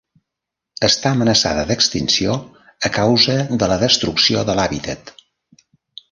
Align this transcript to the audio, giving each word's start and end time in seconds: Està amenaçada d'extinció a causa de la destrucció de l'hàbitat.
Està 0.85 1.09
amenaçada 1.15 1.65
d'extinció 1.71 2.37
a 2.89 2.91
causa 2.95 3.35
de 3.63 3.67
la 3.73 3.77
destrucció 3.83 4.43
de 4.51 4.57
l'hàbitat. 4.61 5.13